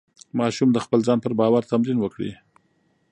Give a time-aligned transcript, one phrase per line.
[0.39, 2.31] ماشوم د خپل ځان پر باور تمرین وکړي.